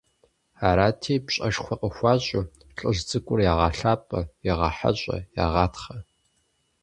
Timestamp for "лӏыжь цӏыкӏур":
2.77-3.39